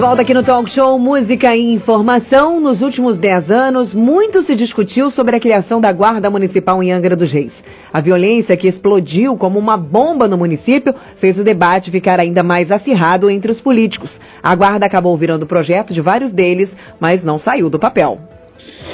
[0.00, 2.58] De volta aqui no Talk Show Música e Informação.
[2.58, 7.14] Nos últimos 10 anos, muito se discutiu sobre a criação da Guarda Municipal em Angra
[7.14, 7.62] dos Reis.
[7.92, 12.72] A violência que explodiu como uma bomba no município fez o debate ficar ainda mais
[12.72, 14.18] acirrado entre os políticos.
[14.42, 18.39] A Guarda acabou virando projeto de vários deles, mas não saiu do papel.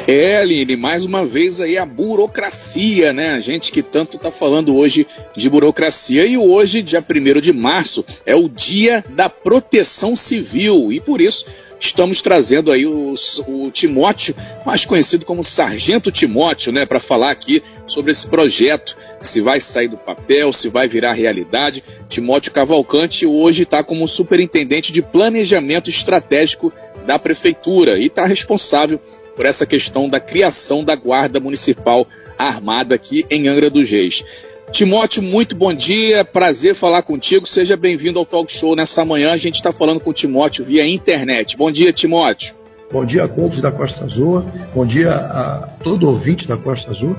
[0.07, 3.31] É, Aline, mais uma vez aí a burocracia, né?
[3.31, 5.07] A gente que tanto está falando hoje
[5.37, 6.25] de burocracia.
[6.25, 10.93] E hoje, dia 1 de março, é o Dia da Proteção Civil.
[10.93, 11.45] E por isso
[11.81, 13.15] estamos trazendo aí o,
[13.47, 19.41] o, Timóteo, mais conhecido como Sargento Timóteo, né, para falar aqui sobre esse projeto, se
[19.41, 21.83] vai sair do papel, se vai virar realidade.
[22.09, 26.73] Timóteo Cavalcante hoje está como superintendente de planejamento estratégico
[27.07, 29.01] da prefeitura e está responsável
[29.35, 32.07] por essa questão da criação da Guarda Municipal
[32.39, 34.25] Armada aqui em Angra dos Reis.
[34.73, 37.47] Timóteo, muito bom dia, prazer falar contigo.
[37.47, 39.33] Seja bem-vindo ao Talk Show nessa manhã.
[39.33, 41.57] A gente está falando com o Timóteo via internet.
[41.57, 42.55] Bom dia, Timóteo.
[42.91, 47.17] Bom dia todos da Costa Azul, bom dia a todo ouvinte da Costa Azul.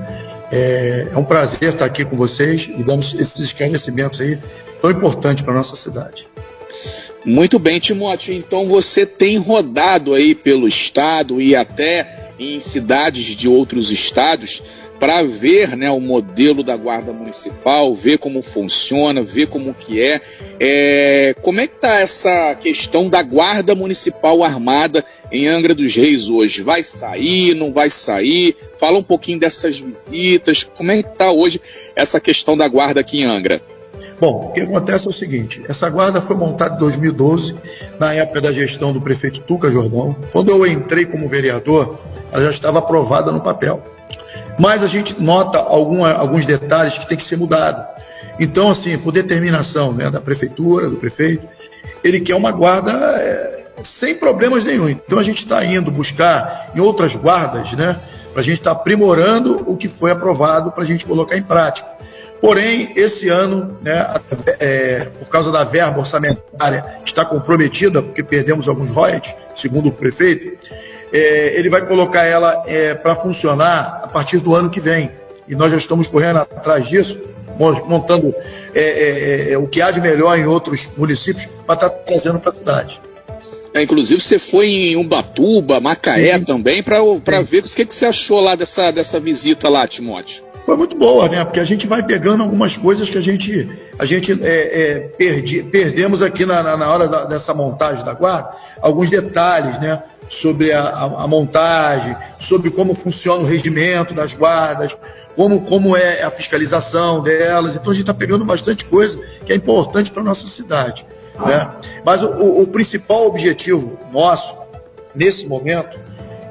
[0.50, 4.38] É, é um prazer estar aqui com vocês e damos esses esclarecimentos aí
[4.80, 6.26] tão importantes para a nossa cidade.
[7.24, 8.32] Muito bem, Timóteo.
[8.32, 14.62] Então você tem rodado aí pelo estado e até em cidades de outros estados
[14.98, 20.20] para ver né, o modelo da guarda municipal, ver como funciona, ver como que é.
[20.58, 26.28] é como é que está essa questão da guarda municipal armada em Angra dos Reis
[26.28, 26.62] hoje?
[26.62, 28.56] Vai sair, não vai sair?
[28.78, 30.64] Fala um pouquinho dessas visitas.
[30.64, 31.60] Como é que está hoje
[31.94, 33.62] essa questão da guarda aqui em Angra?
[34.20, 37.54] Bom, o que acontece é o seguinte: essa guarda foi montada em 2012,
[37.98, 40.16] na época da gestão do prefeito Tuca Jordão.
[40.32, 41.98] Quando eu entrei como vereador,
[42.32, 43.82] ela já estava aprovada no papel.
[44.58, 47.86] Mas a gente nota alguns detalhes que tem que ser mudado.
[48.40, 51.46] Então, assim, por determinação né, da prefeitura, do prefeito,
[52.02, 54.88] ele quer uma guarda é, sem problemas nenhum.
[54.88, 58.00] Então a gente está indo buscar em outras guardas, né,
[58.32, 61.42] para a gente estar tá aprimorando o que foi aprovado para a gente colocar em
[61.42, 61.97] prática.
[62.40, 64.20] Porém, esse ano, né,
[64.60, 70.56] é, por causa da verba orçamentária, está comprometida, porque perdemos alguns royalties, segundo o prefeito,
[71.12, 75.10] é, ele vai colocar ela é, para funcionar a partir do ano que vem.
[75.48, 77.18] E nós já estamos correndo atrás disso,
[77.58, 78.32] montando
[78.72, 82.38] é, é, é, o que há de melhor em outros municípios para estar tá trazendo
[82.38, 83.00] para a cidade.
[83.74, 86.44] Inclusive você foi em Ubatuba, Macaé Sim.
[86.44, 87.00] também, para
[87.42, 91.30] ver o que, que você achou lá dessa, dessa visita lá, Timóteo foi muito boa,
[91.30, 91.42] né?
[91.46, 93.66] Porque a gente vai pegando algumas coisas que a gente,
[93.98, 98.50] a gente é, é, perdi, perdemos aqui na, na, hora da, dessa montagem da guarda,
[98.82, 100.02] alguns detalhes, né?
[100.28, 104.94] Sobre a, a, a, montagem, sobre como funciona o regimento das guardas,
[105.34, 107.74] como, como é a fiscalização delas.
[107.74, 111.06] Então a gente está pegando bastante coisa que é importante para a nossa cidade.
[111.46, 111.66] Né?
[112.04, 114.54] Mas o, o principal objetivo nosso,
[115.14, 115.98] nesse momento,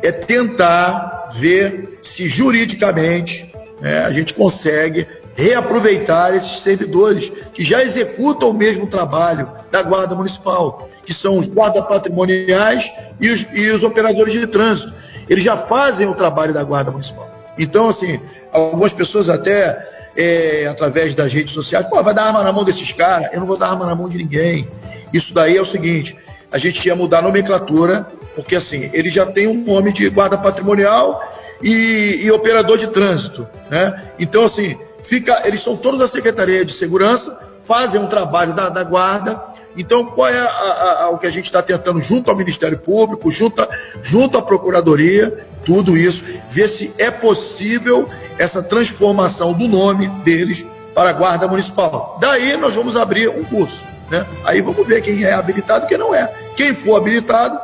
[0.01, 3.47] é tentar ver se juridicamente
[3.81, 10.15] né, a gente consegue reaproveitar esses servidores que já executam o mesmo trabalho da Guarda
[10.15, 14.91] Municipal, que são os guardas patrimoniais e os, e os operadores de trânsito.
[15.29, 17.29] Eles já fazem o trabalho da Guarda Municipal.
[17.57, 18.19] Então, assim,
[18.51, 22.91] algumas pessoas até, é, através das redes sociais, pô, vai dar arma na mão desses
[22.91, 23.31] caras?
[23.31, 24.67] Eu não vou dar arma na mão de ninguém.
[25.13, 26.17] Isso daí é o seguinte,
[26.51, 30.37] a gente ia mudar a nomenclatura, porque assim, ele já tem um nome de guarda
[30.37, 31.21] patrimonial
[31.61, 33.47] e, e operador de trânsito.
[33.69, 34.11] Né?
[34.19, 38.83] Então, assim, fica, eles são todos da Secretaria de Segurança, fazem um trabalho da, da
[38.83, 39.41] guarda.
[39.77, 42.77] Então, qual é a, a, a, o que a gente está tentando junto ao Ministério
[42.79, 43.67] Público, junto,
[44.01, 48.09] junto à Procuradoria, tudo isso, ver se é possível
[48.39, 50.65] essa transformação do nome deles
[50.95, 52.17] para a Guarda Municipal.
[52.19, 53.85] Daí nós vamos abrir um curso.
[54.09, 54.25] Né?
[54.43, 56.25] Aí vamos ver quem é habilitado e quem não é.
[56.55, 57.59] Quem for habilitado,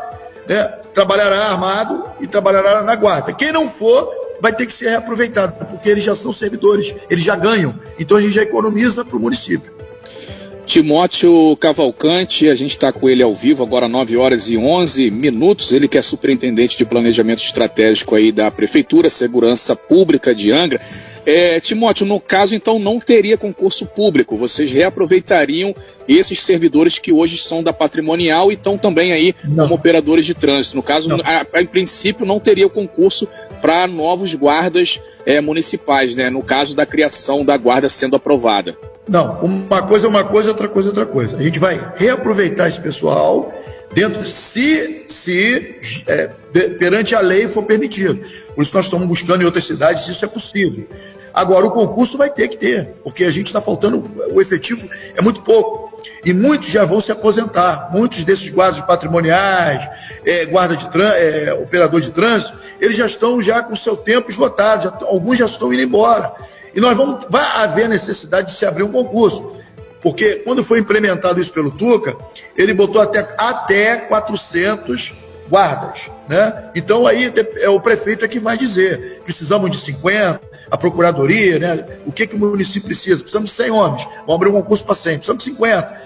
[0.48, 3.34] né, trabalhará armado e trabalhará na guarda.
[3.34, 4.10] Quem não for,
[4.42, 7.74] vai ter que ser reaproveitado, porque eles já são servidores, eles já ganham.
[8.00, 9.74] Então a gente já economiza para o município.
[10.66, 15.74] Timóteo Cavalcante, a gente está com ele ao vivo agora 9 horas e 11 minutos.
[15.74, 20.80] Ele que é superintendente de planejamento estratégico aí da Prefeitura, Segurança Pública de Angra.
[21.26, 24.38] É, Timóteo, no caso, então, não teria concurso público.
[24.38, 25.74] Vocês reaproveitariam
[26.08, 29.64] esses servidores que hoje são da patrimonial e estão também aí não.
[29.64, 30.76] como operadores de trânsito.
[30.76, 33.28] No caso, a, a, em princípio, não teria o concurso
[33.62, 36.30] para novos guardas é, municipais, né?
[36.30, 38.76] No caso da criação da guarda sendo aprovada.
[39.08, 41.38] Não, uma coisa é uma coisa, outra coisa é outra coisa.
[41.38, 43.54] A gente vai reaproveitar esse pessoal
[43.94, 45.76] dentro, se, se
[46.08, 48.20] é, de, perante a lei for permitido.
[48.56, 50.88] Por isso nós estamos buscando em outras cidades se isso é possível.
[51.34, 55.22] Agora, o concurso vai ter que ter, porque a gente está faltando, o efetivo é
[55.22, 55.92] muito pouco.
[56.24, 57.90] E muitos já vão se aposentar.
[57.92, 59.90] Muitos desses guardas patrimoniais,
[60.26, 64.84] é, guarda de é, operador de trânsito, eles já estão já com seu tempo esgotado,
[64.84, 66.34] já, alguns já estão indo embora.
[66.76, 69.56] E nós vamos, vai haver necessidade de se abrir um concurso.
[70.02, 72.16] Porque quando foi implementado isso pelo Tuca,
[72.58, 76.10] ele botou até, até 400 guardas.
[76.28, 76.72] Né?
[76.76, 81.86] Então aí é o prefeito é que vai dizer, precisamos de 50, a procuradoria, né?
[82.06, 83.22] o que, que o município precisa?
[83.22, 86.02] Precisamos de 100 homens, vamos abrir um concurso para 100, precisamos de 50.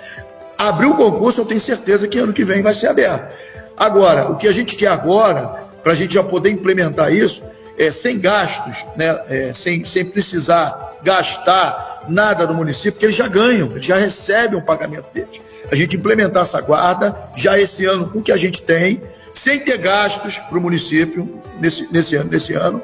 [0.57, 3.31] Abrir o concurso, eu tenho certeza que ano que vem vai ser aberto.
[3.77, 7.43] Agora, o que a gente quer agora, para a gente já poder implementar isso,
[7.77, 9.21] é sem gastos, né?
[9.29, 14.57] É, sem, sem precisar gastar nada do município, porque eles já ganham, eles já recebem
[14.57, 15.39] o pagamento deles.
[15.71, 19.01] A gente implementar essa guarda já esse ano com o que a gente tem,
[19.37, 22.81] sem ter gastos para o município nesse, nesse ano, nesse ano,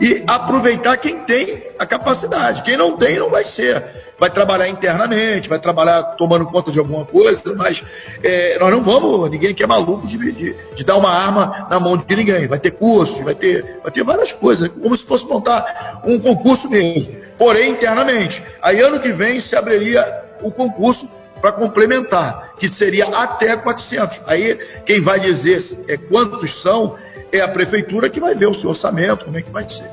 [0.00, 2.62] e aproveitar quem tem a capacidade.
[2.62, 3.82] Quem não tem, não vai ser.
[4.18, 7.84] Vai trabalhar internamente, vai trabalhar tomando conta de alguma coisa, mas
[8.22, 11.78] é, nós não vamos, ninguém aqui é maluco de, de, de, dar uma arma na
[11.78, 12.46] mão de ninguém.
[12.46, 16.68] Vai ter cursos, vai ter, vai ter várias coisas, como se fosse montar um concurso
[16.68, 17.14] mesmo.
[17.38, 18.42] Porém, internamente.
[18.62, 20.02] Aí ano que vem se abriria
[20.42, 21.08] o concurso
[21.40, 24.20] para complementar, que seria até 400.
[24.26, 26.96] Aí quem vai dizer é, quantos são
[27.32, 29.90] é a prefeitura que vai ver o seu orçamento, como é que vai ser.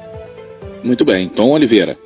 [0.84, 1.30] Muito bem.
[1.30, 1.98] Tom Oliveira.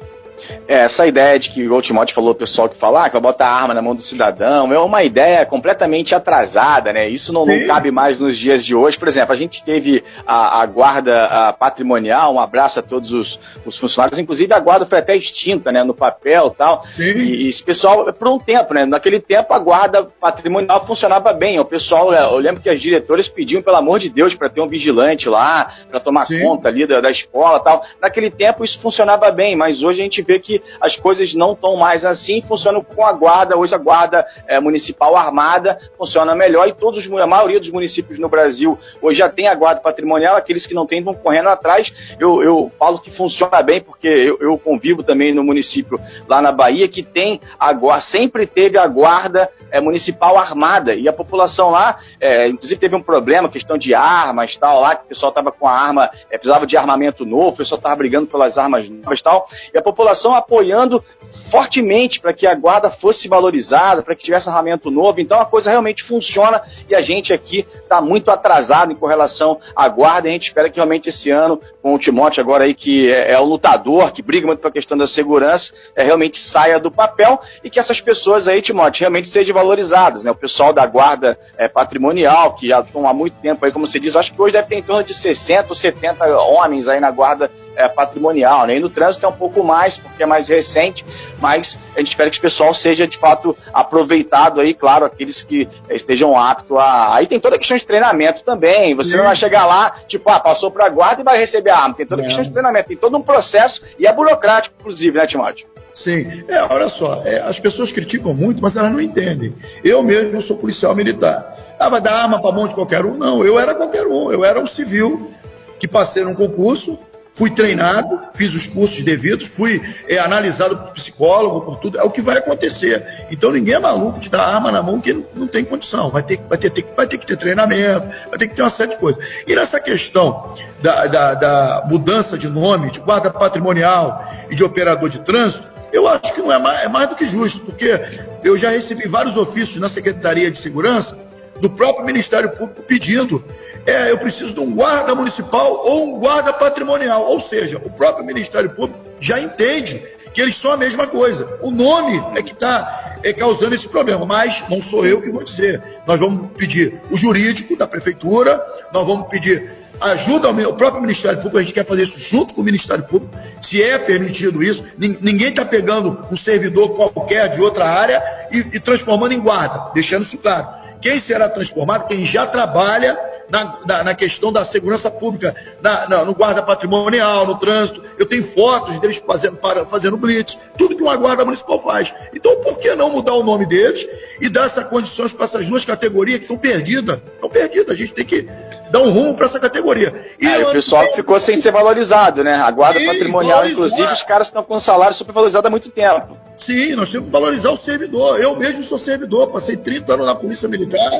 [0.67, 3.21] É, essa ideia de que o Timóteo falou, o pessoal que fala ah, que vai
[3.21, 7.07] botar a arma na mão do cidadão, é uma ideia completamente atrasada, né?
[7.09, 8.97] Isso não, não cabe mais nos dias de hoje.
[8.97, 13.39] Por exemplo, a gente teve a, a guarda a patrimonial, um abraço a todos os,
[13.65, 15.83] os, funcionários, inclusive a guarda foi até extinta, né?
[15.83, 16.83] No papel tal.
[16.97, 17.15] e tal.
[17.15, 18.85] E esse pessoal, por um tempo, né?
[18.85, 21.59] Naquele tempo a guarda patrimonial funcionava bem.
[21.59, 24.67] O pessoal, eu lembro que as diretoras pediam, pelo amor de Deus, para ter um
[24.67, 26.41] vigilante lá, para tomar Sim.
[26.41, 27.83] conta ali da, da escola tal.
[28.01, 31.77] Naquele tempo isso funcionava bem, mas hoje a gente vê que as coisas não estão
[31.77, 33.57] mais assim, funcionam com a guarda.
[33.57, 38.27] Hoje a guarda é, municipal armada funciona melhor e todos a maioria dos municípios no
[38.27, 41.93] Brasil hoje já tem a guarda patrimonial, aqueles que não têm vão correndo atrás.
[42.19, 46.51] Eu, eu falo que funciona bem porque eu, eu convivo também no município lá na
[46.51, 51.69] Bahia que tem a guarda, sempre teve a guarda é, municipal armada e a população
[51.69, 55.51] lá, é, inclusive teve um problema, questão de armas tal lá, que o pessoal estava
[55.51, 59.21] com a arma, é, precisava de armamento novo, o pessoal estava brigando pelas armas novas
[59.21, 61.03] tal, e a população apoiando
[61.49, 65.19] fortemente para que a guarda fosse valorizada, para que tivesse armamento novo.
[65.19, 69.87] Então a coisa realmente funciona e a gente aqui está muito atrasado em relação à
[69.87, 70.27] guarda.
[70.27, 73.31] E a gente espera que realmente esse ano, com o Timote agora aí, que é,
[73.31, 77.69] é lutador, que briga muito pela questão da segurança, é, realmente saia do papel e
[77.69, 80.23] que essas pessoas aí, Timote, realmente sejam valorizadas.
[80.23, 80.31] Né?
[80.31, 83.99] O pessoal da guarda é, patrimonial, que já estão há muito tempo aí, como você
[83.99, 87.11] diz, acho que hoje deve ter em torno de 60 ou 70 homens aí na
[87.11, 88.65] guarda é, patrimonial.
[88.65, 88.77] Né?
[88.77, 91.05] E no trânsito é um pouco mais, porque é mais recente,
[91.39, 95.67] mas a gente espera que o pessoal seja de fato aproveitado aí, claro, aqueles que
[95.89, 97.15] estejam aptos a.
[97.15, 98.95] Aí tem toda a questão de treinamento também.
[98.95, 99.17] Você Sim.
[99.17, 101.95] não vai chegar lá, tipo, ah, passou para a guarda e vai receber a arma.
[101.95, 105.27] Tem toda a questão de treinamento, tem todo um processo e é burocrático, inclusive, né,
[105.27, 105.67] Timóteo?
[105.93, 106.43] Sim.
[106.47, 109.55] É, olha só, é, as pessoas criticam muito, mas elas não entendem.
[109.83, 111.75] Eu mesmo sou policial militar.
[111.79, 113.15] Ah, vai dar arma para mão de qualquer um?
[113.15, 114.31] Não, eu era qualquer um.
[114.31, 115.31] Eu era um civil
[115.79, 116.99] que passei num concurso,
[117.37, 119.79] fui treinado, fiz os cursos devidos, fui
[120.09, 123.27] é, analisado por psicólogo, por tudo, é o que vai acontecer.
[123.29, 126.39] Então ninguém é maluco de dar arma na mão que não, tem condição, vai ter,
[126.49, 128.97] vai, ter, ter, vai ter que ter treinamento, vai ter que ter uma série de
[128.97, 129.23] coisas.
[129.45, 135.07] E nessa questão da, da, da mudança de nome, de guarda patrimonial e de operador
[135.07, 138.01] de trânsito, eu acho que não é mais, é mais do que justo, porque
[138.43, 141.26] eu já recebi vários ofícios na Secretaria de Segurança
[141.59, 143.43] do próprio Ministério Público pedindo,
[143.85, 147.25] é, eu preciso de um guarda municipal ou um guarda patrimonial.
[147.25, 151.57] Ou seja, o próprio Ministério Público já entende que eles são a mesma coisa.
[151.61, 155.43] O nome é que está é, causando esse problema, mas não sou eu que vou
[155.43, 155.81] dizer.
[156.05, 161.57] Nós vamos pedir o jurídico da prefeitura, nós vamos pedir ajuda ao próprio Ministério Público,
[161.57, 164.83] a gente quer fazer isso junto com o Ministério Público, se é permitido isso.
[164.97, 168.21] Ninguém está pegando um servidor qualquer de outra área
[168.51, 170.67] e, e transformando em guarda, deixando isso claro.
[171.01, 172.07] Quem será transformado?
[172.07, 173.17] Quem já trabalha
[173.49, 178.03] na, na, na questão da segurança pública, na, no guarda patrimonial, no trânsito.
[178.17, 182.13] Eu tenho fotos deles fazendo, para, fazendo blitz, tudo que uma guarda municipal faz.
[182.33, 184.07] Então, por que não mudar o nome deles
[184.41, 187.19] e dar essas condições para essas duas categorias que estão perdidas?
[187.33, 188.47] Estão perdidas, a gente tem que
[188.91, 190.13] dar um rumo para essa categoria.
[190.39, 192.55] E o pessoal ficou sem ser valorizado, né?
[192.55, 193.73] A guarda patrimonial, valorizar.
[193.73, 196.37] inclusive, os caras estão com um salário supervalorizado há muito tempo.
[196.57, 198.39] Sim, nós temos que valorizar o servidor.
[198.41, 201.11] Eu mesmo sou servidor, passei 30 anos na Polícia Militar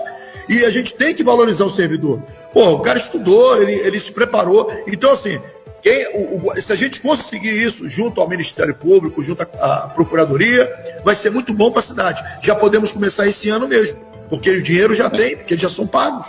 [0.50, 2.22] e a gente tem que valorizar o servidor.
[2.54, 4.72] Pô, o cara estudou, ele, ele se preparou.
[4.88, 5.40] Então, assim,
[5.82, 11.02] Quem, o, o, se a gente conseguir isso junto ao Ministério Público, junto à, Procuradoria,
[11.04, 12.24] vai ser muito bom para a cidade.
[12.42, 16.27] Já podemos começar esse ano mesmo, porque o dinheiro já tem, porque já são pagos.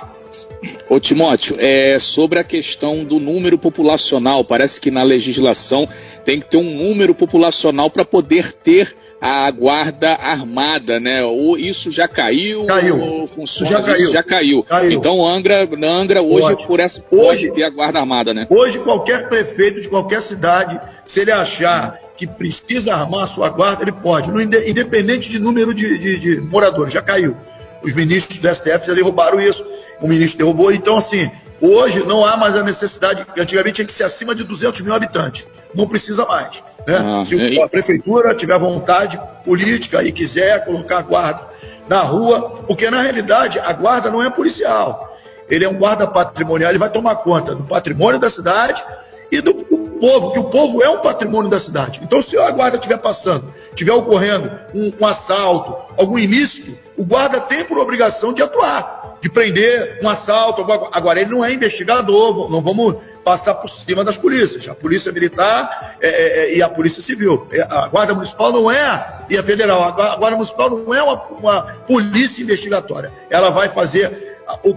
[0.89, 5.89] Ô Timóteo, é, sobre a questão do número populacional, parece que na legislação
[6.25, 11.25] tem que ter um número populacional para poder ter a guarda armada, né?
[11.25, 13.01] Ou isso já caiu, caiu.
[13.01, 14.13] ou funciona, já caiu.
[14.13, 14.63] já caiu.
[14.63, 14.93] caiu.
[14.93, 16.67] Então Angra, Angra hoje pode.
[16.67, 18.47] por essa hoje, pode ter a guarda armada, né?
[18.49, 23.83] Hoje qualquer prefeito de qualquer cidade, se ele achar que precisa armar a sua guarda,
[23.83, 27.37] ele pode, independente de número de, de, de moradores, já caiu.
[27.83, 29.65] Os ministros do STF já derrubaram isso,
[30.01, 31.31] o ministro derrubou, então assim,
[31.61, 35.47] hoje não há mais a necessidade, antigamente tinha que ser acima de 200 mil habitantes,
[35.75, 36.63] não precisa mais.
[36.87, 36.97] Né?
[36.97, 41.47] Ah, Se a prefeitura tiver vontade política e quiser colocar guarda
[41.89, 45.17] na rua, porque na realidade a guarda não é policial.
[45.49, 48.85] Ele é um guarda patrimonial, ele vai tomar conta do patrimônio da cidade
[49.31, 52.01] e do povo, que o povo é um patrimônio da cidade.
[52.03, 57.41] Então, se a guarda estiver passando, estiver ocorrendo um, um assalto, algum ilícito, o guarda
[57.41, 60.67] tem por obrigação de atuar, de prender um assalto.
[60.93, 64.69] Agora, ele não é investigador, não vamos passar por cima das polícias.
[64.69, 67.47] A polícia militar é, é, é, e a polícia civil.
[67.53, 71.23] É, a guarda municipal não é, e a federal, a guarda municipal não é uma,
[71.29, 73.13] uma polícia investigatória.
[73.31, 74.27] Ela vai fazer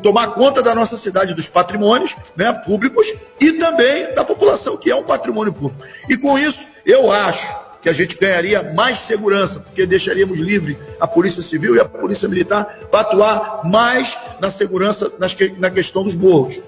[0.03, 3.08] tomar conta da nossa cidade, dos patrimônios né, públicos
[3.39, 5.84] e também da população, que é um patrimônio público.
[6.10, 11.07] E com isso, eu acho que a gente ganharia mais segurança, porque deixaríamos livre a
[11.07, 16.15] Polícia Civil e a Polícia Militar para atuar mais na segurança nas, na questão dos
[16.15, 16.61] morros.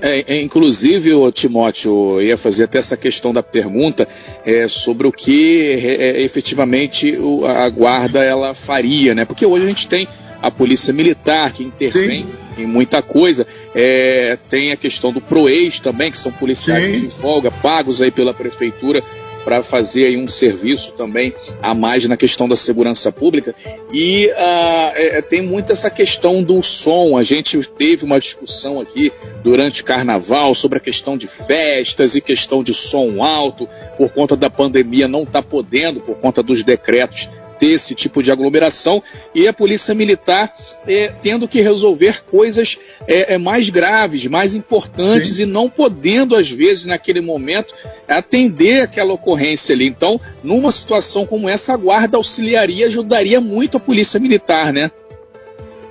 [0.00, 4.06] É, é, inclusive, o Timóteo ia fazer até essa questão da pergunta
[4.44, 9.24] é, sobre o que é, é, efetivamente o, a guarda ela faria, né?
[9.24, 10.08] Porque hoje a gente tem
[10.42, 12.62] a polícia militar que intervém Sim.
[12.62, 17.06] em muita coisa, é, tem a questão do PROEX também, que são policiais Sim.
[17.06, 19.02] de folga, pagos aí pela prefeitura
[19.46, 23.54] para fazer aí um serviço também a mais na questão da segurança pública.
[23.92, 27.16] E uh, é, tem muito essa questão do som.
[27.16, 29.12] A gente teve uma discussão aqui
[29.44, 34.36] durante o carnaval sobre a questão de festas e questão de som alto, por conta
[34.36, 39.02] da pandemia não está podendo, por conta dos decretos ter esse tipo de aglomeração
[39.34, 40.52] e a polícia militar
[40.86, 45.42] é, tendo que resolver coisas é, é mais graves, mais importantes Sim.
[45.42, 47.74] e não podendo, às vezes, naquele momento,
[48.08, 49.86] atender aquela ocorrência ali.
[49.86, 54.90] Então, numa situação como essa, a guarda auxiliaria ajudaria muito a polícia militar, né?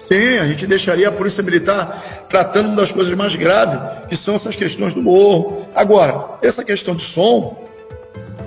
[0.06, 4.56] Sim, a gente deixaria a polícia militar tratando das coisas mais graves, que são essas
[4.56, 5.66] questões do morro.
[5.74, 7.65] Agora, essa questão de som,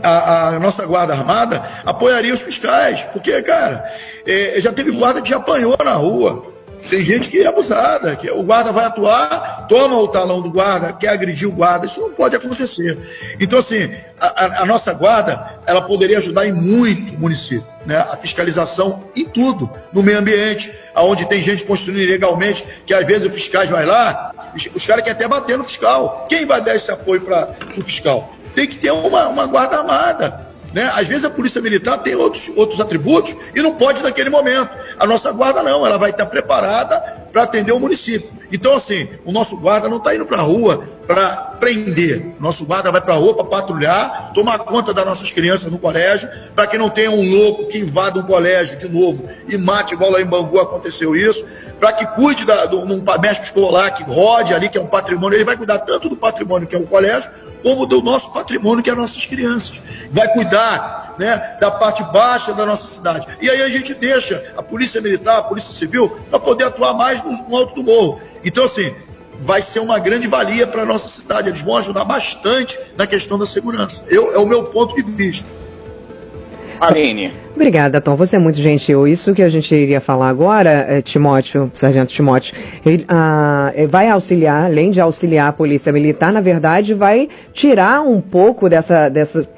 [0.03, 3.85] a, a, nossa guarda armada apoiaria os fiscais, porque, cara,
[4.27, 6.59] é, já teve guarda que já apanhou na rua.
[6.89, 10.93] Tem gente que é abusada, que o guarda vai atuar, toma o talão do guarda,
[10.93, 11.87] quer agredir o guarda.
[11.87, 12.99] Isso não pode acontecer.
[13.39, 17.67] Então, assim, a, a nossa guarda, ela poderia ajudar em muito o município.
[17.85, 17.97] Né?
[17.97, 23.27] A fiscalização em tudo, no meio ambiente, aonde tem gente construindo ilegalmente, que às vezes
[23.27, 26.27] o fiscal vai lá, os caras querem até bater no fiscal.
[26.29, 28.33] Quem vai dar esse apoio para o fiscal?
[28.59, 30.49] Tem que ter uma, uma guarda armada.
[30.75, 30.91] Né?
[30.93, 34.71] Às vezes a polícia militar tem outros, outros atributos e não pode naquele momento.
[34.99, 36.99] A nossa guarda não, ela vai estar preparada
[37.33, 38.29] para atender o município.
[38.51, 42.37] Então, assim, o nosso guarda não está indo para a rua para prender.
[42.39, 46.67] Nosso guarda vai para a para patrulhar, tomar conta das nossas crianças no colégio, para
[46.67, 50.21] que não tenha um louco que invada um colégio de novo e mate, igual lá
[50.21, 51.43] em Bangu aconteceu isso,
[51.81, 55.39] para que cuide da, do, num mestre escolar que rode ali, que é um patrimônio.
[55.39, 57.31] Ele vai cuidar tanto do patrimônio que é o colégio,
[57.63, 59.81] como do nosso patrimônio, que é as nossas crianças.
[60.11, 63.27] Vai cuidar né, da parte baixa da nossa cidade.
[63.41, 67.25] E aí a gente deixa a Polícia Militar, a Polícia Civil, para poder atuar mais
[67.25, 68.21] no, no alto do morro.
[68.45, 68.95] Então, assim,
[69.41, 71.49] vai ser uma grande valia para a nossa cidade.
[71.49, 74.05] Eles vão ajudar bastante na questão da segurança.
[74.09, 75.47] Eu, é o meu ponto de vista.
[76.81, 77.33] Aline.
[77.55, 78.15] Obrigada, Tom.
[78.15, 79.07] Você é muito gentil.
[79.07, 82.55] Isso que a gente iria falar agora, é, Timóteo, Sargento Timóteo,
[82.87, 88.01] ele, ah, é, vai auxiliar, além de auxiliar a Polícia Militar, na verdade, vai tirar
[88.03, 89.49] um pouco dessa, dessa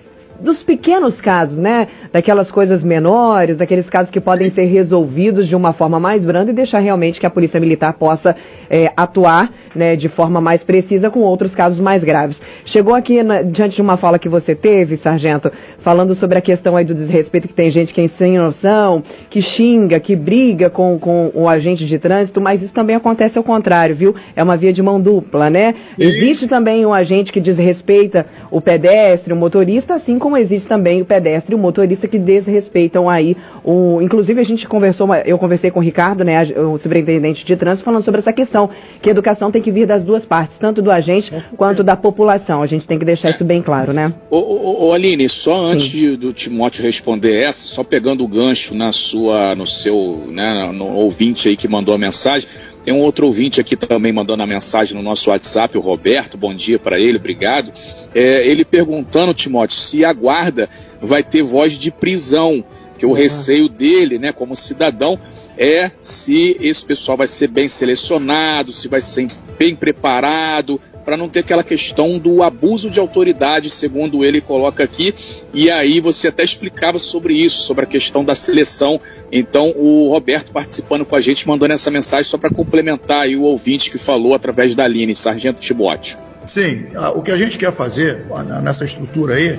[0.40, 1.88] dos pequenos casos, né?
[2.12, 6.54] Daquelas coisas menores, daqueles casos que podem ser resolvidos de uma forma mais branda e
[6.54, 8.34] deixar realmente que a Polícia Militar possa
[8.68, 12.40] é, atuar né, de forma mais precisa com outros casos mais graves.
[12.64, 16.76] Chegou aqui na, diante de uma fala que você teve, Sargento, falando sobre a questão
[16.76, 20.98] aí do desrespeito, que tem gente que é sem noção, que xinga, que briga com,
[20.98, 24.14] com o agente de trânsito, mas isso também acontece ao contrário, viu?
[24.34, 25.74] É uma via de mão dupla, né?
[25.98, 31.02] Existe também um agente que desrespeita o pedestre, o motorista, assim como como existe também
[31.02, 34.00] o pedestre e o motorista que desrespeitam aí o.
[34.00, 38.02] Inclusive, a gente conversou, eu conversei com o Ricardo, né, o superintendente de trânsito, falando
[38.02, 38.70] sobre essa questão,
[39.02, 42.62] que a educação tem que vir das duas partes, tanto do agente quanto da população.
[42.62, 44.14] A gente tem que deixar isso bem claro, né?
[44.30, 48.72] Ô, ô, ô Aline, só antes de, do Timóteo responder essa, só pegando o gancho
[48.72, 52.48] na sua, no seu, né, no ouvinte aí que mandou a mensagem.
[52.82, 56.54] Tem um outro ouvinte aqui também mandando a mensagem no nosso WhatsApp, o Roberto, bom
[56.54, 57.70] dia para ele, obrigado.
[58.14, 60.68] É, ele perguntando, Timóteo, se a guarda
[61.00, 62.64] vai ter voz de prisão,
[63.00, 65.18] que o receio dele, né, como cidadão,
[65.56, 69.26] é se esse pessoal vai ser bem selecionado, se vai ser
[69.58, 75.14] bem preparado, para não ter aquela questão do abuso de autoridade, segundo ele coloca aqui.
[75.54, 79.00] E aí você até explicava sobre isso, sobre a questão da seleção.
[79.32, 83.44] Então o Roberto participando com a gente, mandando essa mensagem só para complementar aí o
[83.44, 86.18] ouvinte que falou através da Aline, Sargento Timóteo.
[86.44, 88.26] Sim, o que a gente quer fazer
[88.62, 89.58] nessa estrutura aí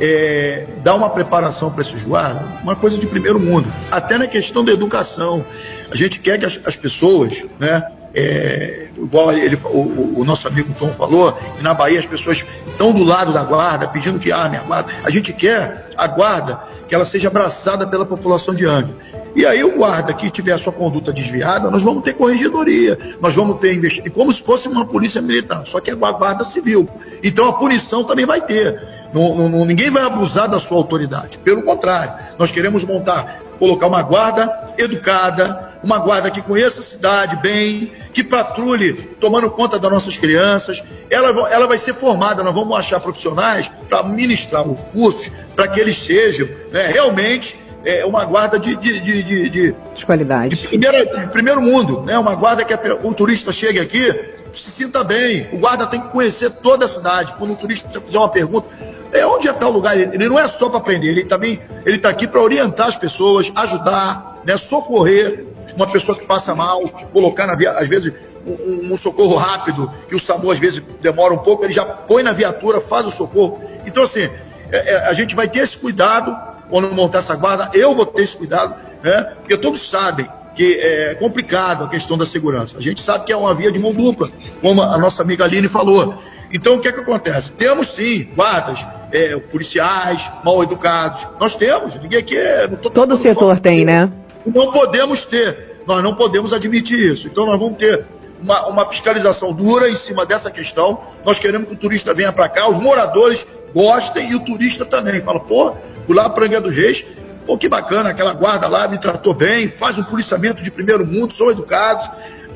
[0.00, 3.72] é, dar uma preparação para esses guardas, uma coisa de primeiro mundo.
[3.90, 5.44] Até na questão da educação.
[5.90, 7.82] A gente quer que as, as pessoas, né,
[8.14, 12.92] é, igual ele, o, o, nosso amigo Tom falou, e na Bahia as pessoas estão
[12.92, 14.92] do lado da guarda, pedindo que arme a guarda.
[15.04, 18.94] A gente quer a guarda que ela seja abraçada pela população de Angra.
[19.38, 23.36] E aí o guarda que tiver a sua conduta desviada, nós vamos ter corregedoria, nós
[23.36, 26.88] vamos ter investido, como se fosse uma polícia militar, só que é a guarda civil.
[27.22, 28.82] Então a punição também vai ter.
[29.14, 31.38] Não, não, ninguém vai abusar da sua autoridade.
[31.38, 37.36] Pelo contrário, nós queremos montar, colocar uma guarda educada, uma guarda que conheça a cidade
[37.36, 40.82] bem, que patrulhe tomando conta das nossas crianças.
[41.08, 45.78] Ela, ela vai ser formada, nós vamos achar profissionais para ministrar os cursos, para que
[45.78, 50.56] eles sejam né, realmente é, uma guarda de, de, de, de, de qualidade.
[50.56, 54.70] De, primeira, de primeiro mundo, né, uma guarda que a, o turista chegue aqui se
[54.70, 55.48] sinta bem.
[55.52, 57.34] O guarda tem que conhecer toda a cidade.
[57.38, 58.66] Quando o turista fizer uma pergunta,
[59.12, 59.98] é onde é tal lugar?
[59.98, 63.50] Ele não é só para aprender, ele também ele está aqui para orientar as pessoas,
[63.54, 66.80] ajudar, né, socorrer uma pessoa que passa mal,
[67.12, 68.12] colocar na via, às vezes
[68.44, 72.22] um, um, socorro rápido, que o SAMU às vezes demora um pouco, ele já põe
[72.22, 73.60] na viatura, faz o socorro.
[73.86, 74.28] Então, assim,
[74.72, 76.36] é, é, a gente vai ter esse cuidado
[76.68, 79.32] quando montar essa guarda, eu vou ter esse cuidado, né?
[79.40, 82.76] Porque todos sabem que é complicado a questão da segurança.
[82.78, 84.28] A gente sabe que é uma via de mão dupla,
[84.60, 86.14] como a nossa amiga Aline falou.
[86.52, 87.52] Então, o que é que acontece?
[87.52, 91.26] Temos sim guardas, é, policiais, mal educados.
[91.38, 92.66] Nós temos, ninguém aqui é.
[92.66, 94.10] Todo setor tem, né?
[94.44, 97.28] Não podemos ter, nós não podemos admitir isso.
[97.28, 98.04] Então, nós vamos ter
[98.42, 101.00] uma, uma fiscalização dura em cima dessa questão.
[101.24, 105.20] Nós queremos que o turista venha para cá, os moradores gostem e o turista também.
[105.20, 105.76] Fala, pô,
[106.06, 107.04] fui lá para dos Reis,
[107.48, 111.32] Pô, que bacana, aquela guarda lá me tratou bem, faz um policiamento de primeiro mundo,
[111.32, 112.06] são educados.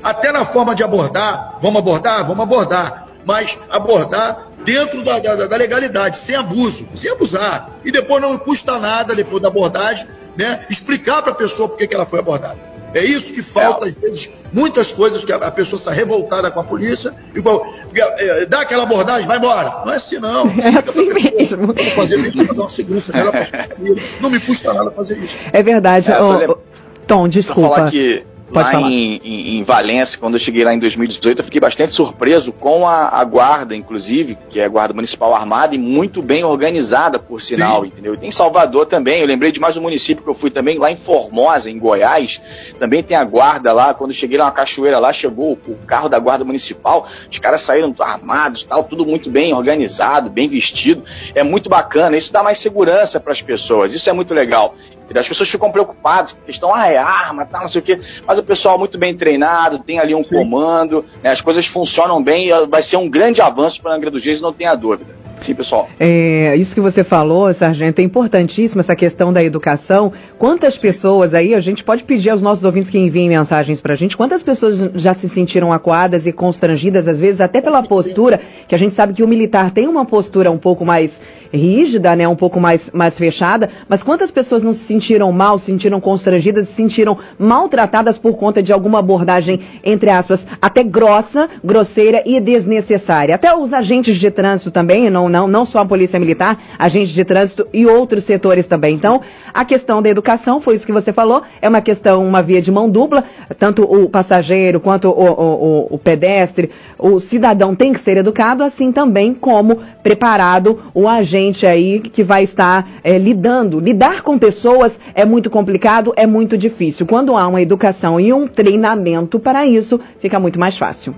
[0.03, 2.27] Até na forma de abordar, vamos abordar?
[2.27, 3.09] Vamos abordar.
[3.25, 7.71] Mas abordar dentro da, da, da legalidade, sem abuso, sem abusar.
[7.83, 11.95] E depois não custa nada, depois da abordagem, né, explicar para a pessoa por que
[11.95, 12.72] ela foi abordada.
[12.95, 16.65] É isso que falta, às vezes, muitas coisas que a, pessoa está revoltada com a
[16.65, 19.83] polícia, igual, é, dá aquela abordagem, vai embora.
[19.85, 20.47] Não é assim, não.
[20.47, 21.67] É assim mesmo.
[21.67, 23.33] Vou fazer isso para dar uma segurança nela,
[24.21, 25.35] não me custa nada fazer isso.
[25.53, 26.11] É verdade.
[26.11, 26.59] É, oh,
[27.07, 27.77] Tom, desculpa.
[27.77, 31.45] Falar que Pode lá em, em, em, Valência, quando eu cheguei lá em 2018, eu
[31.45, 35.79] fiquei bastante surpreso com a, a, guarda, inclusive, que é a guarda municipal armada e
[35.79, 37.89] muito bem organizada, por sinal, Sim.
[37.89, 38.15] entendeu?
[38.15, 40.91] E tem Salvador também, eu lembrei de mais um município que eu fui também, lá
[40.91, 42.41] em Formosa, em Goiás,
[42.79, 45.77] também tem a guarda lá, quando eu cheguei lá na cachoeira lá, chegou o, o
[45.87, 51.03] carro da guarda municipal, os caras saíram armados, tal, tudo muito bem organizado, bem vestido,
[51.35, 54.75] é muito bacana, isso dá mais segurança para as pessoas, isso é muito legal.
[55.15, 58.01] As pessoas ficam preocupadas com a questão, ah, é arma, tá, não sei o quê.
[58.27, 60.37] Mas o pessoal é muito bem treinado, tem ali um Sim.
[60.37, 64.11] comando, né, as coisas funcionam bem e vai ser um grande avanço para a Angra
[64.11, 65.23] dos Reis, não tenha dúvida.
[65.43, 65.89] Sim, pessoal.
[65.99, 70.13] É, isso que você falou, Sargento, é importantíssimo essa questão da educação.
[70.39, 73.97] Quantas pessoas aí, a gente pode pedir aos nossos ouvintes que enviem mensagens para a
[73.97, 78.75] gente, quantas pessoas já se sentiram acuadas e constrangidas, às vezes até pela postura, que
[78.75, 81.21] a gente sabe que o militar tem uma postura um pouco mais
[81.53, 85.67] rígida, né, um pouco mais, mais fechada, mas quantas pessoas não se sentiram mal, se
[85.67, 92.23] sentiram constrangidas, se sentiram maltratadas por conta de alguma abordagem, entre aspas, até grossa, grosseira
[92.25, 93.35] e desnecessária.
[93.35, 97.25] Até os agentes de trânsito também, não, não, não só a polícia militar, agentes de
[97.25, 98.95] trânsito e outros setores também.
[98.95, 99.21] Então,
[99.53, 102.71] a questão da educação, foi isso que você falou, é uma questão, uma via de
[102.71, 103.25] mão dupla,
[103.59, 108.63] tanto o passageiro quanto o, o, o, o pedestre, o cidadão tem que ser educado,
[108.63, 113.81] assim também como preparado o agente gente aí que vai estar é, lidando.
[113.81, 117.07] Lidar com pessoas é muito complicado, é muito difícil.
[117.07, 121.15] Quando há uma educação e um treinamento para isso, fica muito mais fácil.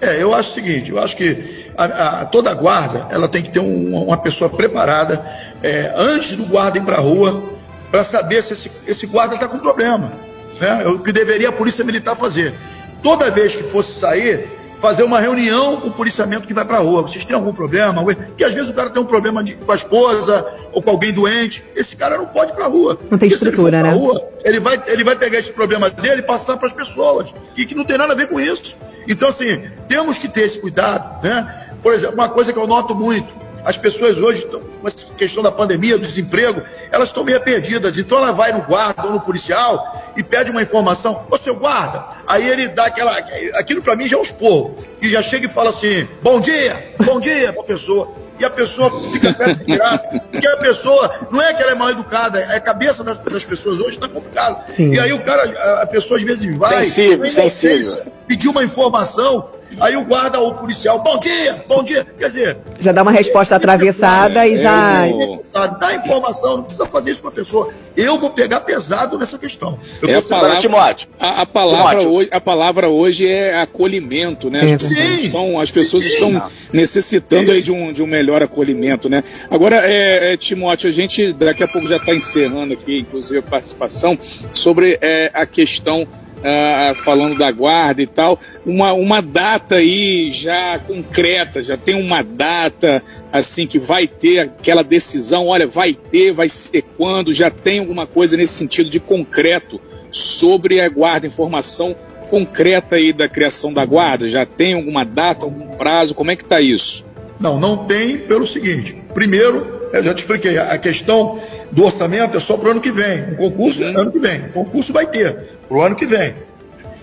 [0.00, 3.42] É, eu acho o seguinte, eu acho que a, a, toda a guarda ela tem
[3.42, 5.24] que ter um, uma pessoa preparada
[5.62, 7.42] é, antes do guarda ir para a rua,
[7.90, 10.12] para saber se esse, esse guarda está com problema.
[10.60, 10.86] Né?
[10.86, 12.54] O que deveria a Polícia Militar fazer.
[13.02, 14.48] Toda vez que fosse sair,
[14.82, 17.02] fazer uma reunião com o policiamento que vai para a rua.
[17.02, 18.04] Vocês têm algum problema?
[18.04, 21.12] Porque às vezes o cara tem um problema de, com a esposa ou com alguém
[21.12, 21.62] doente.
[21.76, 22.98] Esse cara não pode ir para a rua.
[23.08, 23.94] Não tem estrutura, ele né?
[23.94, 27.32] Rua, ele, vai, ele vai pegar esse problema dele e passar para as pessoas.
[27.56, 28.76] E que não tem nada a ver com isso.
[29.08, 31.22] Então, assim, temos que ter esse cuidado.
[31.22, 31.76] Né?
[31.80, 33.41] Por exemplo, uma coisa que eu noto muito.
[33.64, 37.96] As pessoas hoje, com essa questão da pandemia, do desemprego, elas estão meio perdidas.
[37.96, 41.26] Então ela vai no guarda ou no policial e pede uma informação.
[41.30, 43.16] Ô seu guarda, aí ele dá aquela.
[43.54, 44.84] Aquilo para mim já é um esporro.
[45.00, 48.90] E já chega e fala assim: bom dia, bom dia pra pessoa e a pessoa
[49.12, 50.08] fica perto de graça.
[50.30, 53.44] Porque a pessoa, não é que ela é mal educada, é a cabeça das, das
[53.44, 54.74] pessoas hoje está complicado.
[54.74, 54.92] Sim.
[54.92, 56.84] E aí o cara, a, a, pessoa às vezes vai.
[56.84, 58.02] Sensível, sensível.
[58.26, 59.48] Pedir uma informação
[59.80, 62.04] Aí o guarda ou o policial, bom dia, bom dia.
[62.18, 62.58] Quer dizer.
[62.78, 65.06] Já dá uma resposta atravessada e já.
[65.06, 67.72] É dá informação, não precisa fazer isso com a pessoa.
[67.96, 69.78] Eu vou pegar pesado nessa questão.
[70.00, 74.60] Eu é a, palavra, a, a, palavra hoje, a palavra hoje é acolhimento, né?
[74.60, 76.10] As, é, pessoas, estão, as pessoas sim.
[76.10, 79.22] estão necessitando aí de um, de um melhor acolhimento, né?
[79.50, 83.42] Agora, é, é, Timóteo, a gente daqui a pouco já está encerrando aqui, inclusive, a
[83.42, 84.18] participação
[84.52, 86.06] sobre é, a questão
[86.42, 92.22] uh, falando da guarda e tal, uma, uma data aí já concreta, já tem uma
[92.22, 93.02] data
[93.32, 98.06] assim que vai ter aquela decisão, olha, vai ter, vai ser quando, já tem alguma
[98.06, 101.96] coisa nesse sentido de concreto sobre a guarda, informação
[102.28, 106.42] concreta aí da criação da guarda, já tem alguma data, algum prazo, como é que
[106.42, 107.04] está isso?
[107.38, 111.38] Não, não tem pelo seguinte, primeiro, eu já te expliquei, a questão
[111.72, 113.32] do orçamento é só para o ano que vem.
[113.32, 114.44] Um concurso é ano que vem.
[114.44, 115.36] Um concurso vai ter
[115.72, 116.34] para o ano que vem.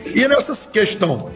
[0.06, 1.32] E nessa questão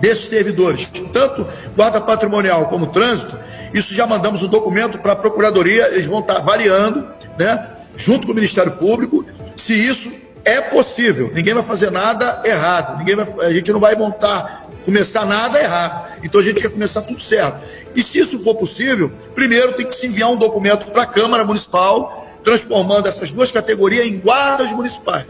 [0.00, 3.38] desses servidores, tanto guarda patrimonial como trânsito,
[3.72, 7.06] isso já mandamos um documento para a Procuradoria, eles vão estar avaliando,
[7.38, 9.24] né, junto com o Ministério Público,
[9.56, 10.10] se isso
[10.44, 11.30] é possível.
[11.32, 12.98] Ninguém vai fazer nada errado.
[12.98, 16.18] Ninguém vai, a gente não vai montar, começar nada errado.
[16.22, 17.60] Então a gente quer começar tudo certo.
[17.94, 21.44] E se isso for possível, primeiro tem que se enviar um documento para a Câmara
[21.44, 25.26] Municipal transformando essas duas categorias em guardas municipais.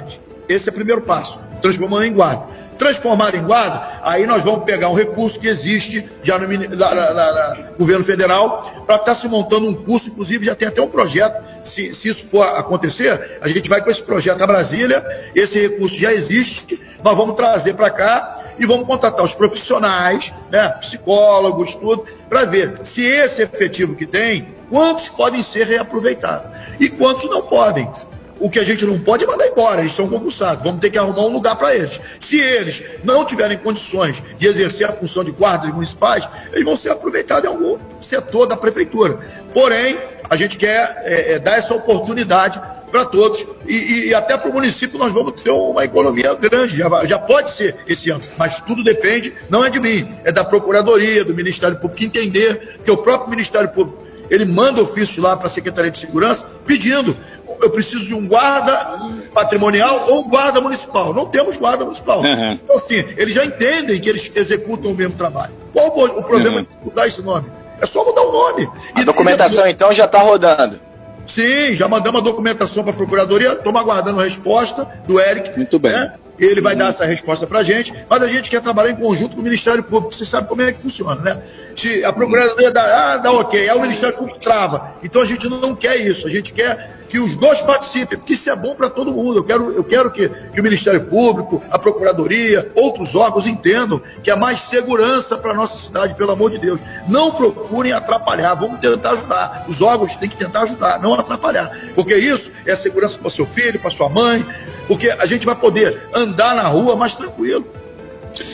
[0.49, 2.47] Esse é o primeiro passo, transformando em guarda.
[2.79, 7.13] Transformado em guarda, aí nós vamos pegar um recurso que existe já no, na, na,
[7.15, 10.89] na, governo federal para estar tá se montando um curso, inclusive já tem até um
[10.89, 11.43] projeto.
[11.65, 15.03] Se, se isso for acontecer, a gente vai com esse projeto a Brasília,
[15.35, 20.69] esse recurso já existe, nós vamos trazer para cá e vamos contratar os profissionais, né,
[20.81, 27.29] psicólogos, tudo, para ver se esse efetivo que tem quantos podem ser reaproveitados e quantos
[27.31, 27.91] não podem.
[28.39, 30.63] O que a gente não pode é mandar embora, eles são concursados.
[30.63, 32.01] Vamos ter que arrumar um lugar para eles.
[32.21, 36.91] Se eles não tiverem condições de exercer a função de guardas municipais, eles vão ser
[36.91, 39.19] aproveitados em algum setor da prefeitura.
[39.55, 44.51] Porém, a gente quer é, é, dar essa oportunidade para todos e, e até para
[44.51, 48.61] o município nós vamos ter uma economia grande, já, já pode ser esse ano, mas
[48.61, 52.97] tudo depende, não é de mim, é da Procuradoria, do Ministério Público entender que o
[52.99, 57.17] próprio Ministério Público ele manda ofício lá para a Secretaria de Segurança pedindo:
[57.63, 58.99] eu preciso de um guarda
[59.33, 61.15] patrimonial ou um guarda municipal.
[61.15, 62.21] Não temos guarda municipal.
[62.21, 62.53] Uhum.
[62.53, 65.53] Então, assim, eles já entendem que eles executam o mesmo trabalho.
[65.73, 66.63] Qual o problema uhum.
[66.63, 67.47] de mudar esse nome?
[67.81, 68.69] É só mudar o nome.
[68.95, 70.81] A e, documentação, e, então, já está rodando.
[71.27, 75.57] Sim, já mandamos a documentação para a Procuradoria, estamos aguardando a resposta do Eric.
[75.57, 75.93] Muito bem.
[75.93, 76.15] Né?
[76.39, 79.35] Ele vai dar essa resposta para a gente, mas a gente quer trabalhar em conjunto
[79.35, 80.15] com o Ministério Público.
[80.15, 81.43] Você sabe como é que funciona, né?
[81.77, 84.95] Se a Procuradoria dá, ah, dá ok, aí o Ministério Público trava.
[85.03, 88.51] Então a gente não quer isso, a gente quer que os dois participem, porque isso
[88.51, 89.39] é bom para todo mundo.
[89.39, 94.31] Eu quero, eu quero que, que, o Ministério Público, a Procuradoria, outros órgãos entendam que
[94.31, 96.81] é mais segurança para a nossa cidade, pelo amor de Deus.
[97.09, 99.65] Não procurem atrapalhar, vamos tentar ajudar.
[99.69, 101.71] Os órgãos têm que tentar ajudar, não atrapalhar.
[101.95, 104.45] Porque isso é segurança para seu filho, para sua mãe,
[104.87, 107.67] porque a gente vai poder andar na rua mais tranquilo.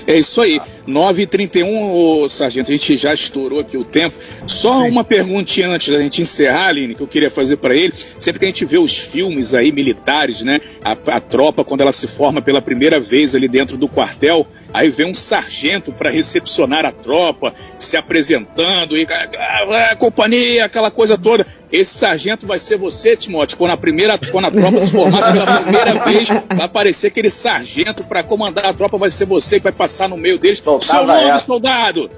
[0.06, 0.60] É isso aí.
[0.86, 4.16] 9h31, Sargento, a gente já estourou aqui o tempo.
[4.46, 4.88] Só Sim.
[4.88, 7.92] uma perguntinha antes da gente encerrar, Aline, que eu queria fazer para ele.
[8.18, 10.60] Sempre que a gente vê os filmes aí militares, né?
[10.82, 14.90] A, a, tropa, quando ela se forma pela primeira vez ali dentro do quartel, aí
[14.90, 21.16] vem um sargento para recepcionar a tropa, se apresentando, e a, a companhia, aquela coisa
[21.16, 21.46] toda.
[21.70, 25.62] Esse sargento vai ser você, Timóteo, quando a primeira, quando a tropa se formar pela
[25.62, 29.71] primeira vez, vai aparecer aquele sargento para comandar a tropa, vai ser você que vai
[29.72, 30.58] passar no meio deles.
[30.58, 31.46] Seu nome, essa.
[31.46, 32.10] soldado!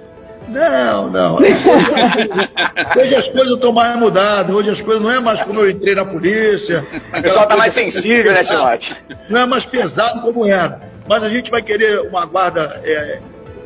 [0.49, 1.37] Não, não.
[2.99, 4.55] Hoje as coisas estão mais mudadas.
[4.55, 6.87] Hoje as coisas não é mais como eu entrei na polícia.
[7.17, 8.97] O pessoal está mais sensível, né, Timóteo?
[9.31, 10.81] Não é mais pesado como era.
[11.09, 13.21] Mas a gente vai querer uma guarda é,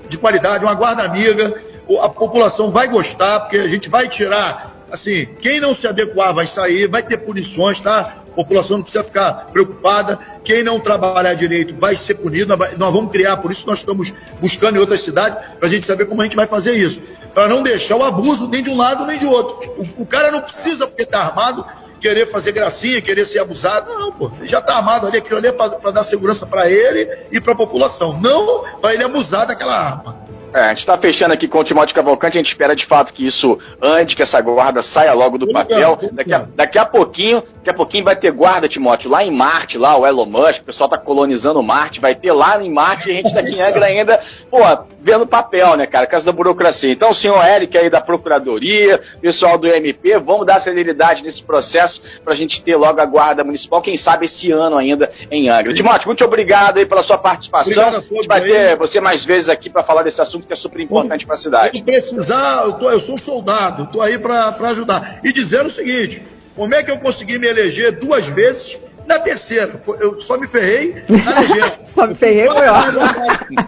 [0.09, 1.61] de qualidade, uma guarda amiga.
[2.01, 6.47] A população vai gostar, porque a gente vai tirar assim, quem não se adequar vai
[6.47, 8.25] sair, vai ter punições, tá?
[8.39, 10.17] População não precisa ficar preocupada.
[10.45, 12.57] Quem não trabalhar direito vai ser punido.
[12.57, 16.05] Nós vamos criar, por isso nós estamos buscando em outras cidades, para a gente saber
[16.05, 17.03] como a gente vai fazer isso.
[17.35, 19.69] Para não deixar o abuso nem de um lado nem de outro.
[19.77, 21.67] O, o cara não precisa, porque está armado,
[22.01, 23.93] querer fazer gracinha, querer ser abusado.
[23.93, 27.11] Não, pô, ele já está armado ali, aquilo ali é para dar segurança para ele
[27.33, 30.28] e para a população, não para ele abusar daquela arma.
[30.53, 33.13] É, a gente está fechando aqui com o Timóteo Cavalcante, a gente espera de fato
[33.13, 35.99] que isso ande, que essa guarda saia logo do papel.
[36.13, 39.77] Daqui a, daqui a pouquinho, daqui a pouquinho vai ter guarda, Timóteo, lá em Marte,
[39.77, 43.13] lá o Elon Musk, o pessoal está colonizando Marte, vai ter lá em Marte e
[43.13, 44.59] a gente está aqui em Angra ainda, pô,
[45.01, 46.91] vendo papel, né, cara, caso da burocracia.
[46.91, 52.01] Então, o senhor Eric aí da Procuradoria, pessoal do MP, vamos dar celeridade nesse processo
[52.25, 55.71] para a gente ter logo a guarda municipal, quem sabe esse ano ainda em Angra.
[55.71, 55.77] Sim.
[55.77, 57.73] Timóteo, muito obrigado aí pela sua participação.
[57.73, 60.47] Obrigado a, a gente vai ter você mais vezes aqui para falar desse assunto assunto
[60.47, 61.79] que é super importante para a cidade.
[61.79, 65.21] Se precisar, eu, tô, eu sou soldado, estou aí para ajudar.
[65.25, 66.23] E dizer o seguinte:
[66.55, 68.79] como é que eu consegui me eleger duas vezes?
[69.07, 71.79] Na terceira, eu só me ferrei na legenda.
[71.87, 73.01] só me ferrei, foi ótimo.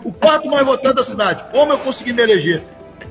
[0.04, 1.44] O quarto mais votado da cidade.
[1.50, 2.62] Como eu consegui me eleger?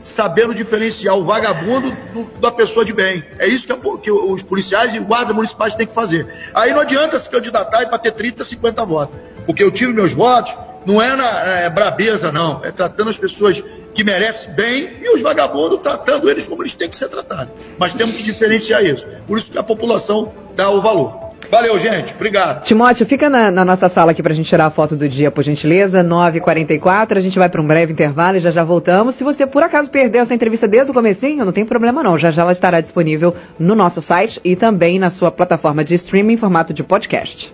[0.02, 3.22] sabendo diferenciar o vagabundo do, da pessoa de bem.
[3.38, 6.26] É isso que, a, que, os policiais e guardas municipais têm que fazer.
[6.54, 9.20] Aí não adianta se candidatar e para ter 30, 50 votos.
[9.46, 10.58] Porque eu tive meus votos,
[10.90, 12.66] não é na é, brabeza, não.
[12.66, 16.90] É tratando as pessoas que merecem bem e os vagabundos tratando eles como eles têm
[16.90, 17.54] que ser tratados.
[17.78, 19.08] Mas temos que diferenciar isso.
[19.28, 21.30] Por isso que a população dá o valor.
[21.52, 22.14] Valeu, gente.
[22.16, 22.64] Obrigado.
[22.64, 25.30] Timóteo, fica na, na nossa sala aqui para a gente tirar a foto do dia,
[25.30, 26.04] por gentileza.
[26.04, 27.18] 9h44.
[27.18, 29.14] A gente vai para um breve intervalo e já já voltamos.
[29.14, 32.18] Se você, por acaso, perdeu essa entrevista desde o comecinho, não tem problema não.
[32.18, 36.34] Já já ela estará disponível no nosso site e também na sua plataforma de streaming
[36.34, 37.54] em formato de podcast.